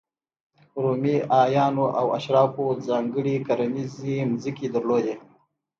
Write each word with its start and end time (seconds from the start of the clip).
رومي 0.81 1.15
اعیانو 1.39 1.85
او 1.99 2.05
اشرافو 2.17 2.65
ځانګړې 2.87 3.35
کرنیزې 3.47 4.17
ځمکې 4.43 4.67
درلودې. 4.75 5.15